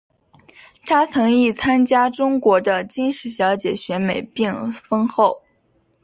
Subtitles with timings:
[0.83, 5.43] 她亦曾参选中国的金石小姐选美并封后。